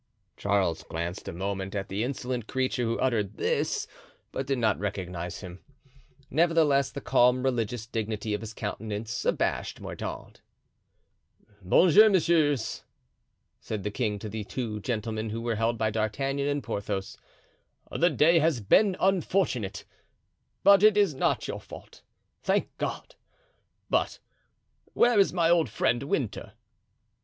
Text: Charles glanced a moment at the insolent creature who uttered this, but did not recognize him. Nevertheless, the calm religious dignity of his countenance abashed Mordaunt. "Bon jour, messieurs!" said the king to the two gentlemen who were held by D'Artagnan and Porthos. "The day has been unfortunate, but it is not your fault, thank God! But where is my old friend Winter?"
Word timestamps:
Charles 0.35 0.81
glanced 0.81 1.27
a 1.27 1.31
moment 1.31 1.75
at 1.75 1.87
the 1.87 2.03
insolent 2.03 2.47
creature 2.47 2.81
who 2.81 2.97
uttered 2.97 3.37
this, 3.37 3.85
but 4.31 4.47
did 4.47 4.57
not 4.57 4.79
recognize 4.79 5.41
him. 5.41 5.59
Nevertheless, 6.31 6.89
the 6.89 7.01
calm 7.01 7.43
religious 7.43 7.85
dignity 7.85 8.33
of 8.33 8.41
his 8.41 8.55
countenance 8.55 9.25
abashed 9.25 9.79
Mordaunt. 9.79 10.41
"Bon 11.61 11.87
jour, 11.91 12.09
messieurs!" 12.09 12.81
said 13.59 13.83
the 13.83 13.91
king 13.91 14.17
to 14.17 14.27
the 14.27 14.43
two 14.43 14.79
gentlemen 14.79 15.29
who 15.29 15.39
were 15.39 15.57
held 15.57 15.77
by 15.77 15.91
D'Artagnan 15.91 16.47
and 16.47 16.63
Porthos. 16.63 17.15
"The 17.91 18.09
day 18.09 18.39
has 18.39 18.59
been 18.59 18.97
unfortunate, 18.99 19.85
but 20.63 20.81
it 20.81 20.97
is 20.97 21.13
not 21.13 21.47
your 21.47 21.59
fault, 21.61 22.01
thank 22.41 22.75
God! 22.79 23.13
But 23.87 24.17
where 24.95 25.19
is 25.19 25.31
my 25.31 25.51
old 25.51 25.69
friend 25.69 26.01
Winter?" 26.01 26.53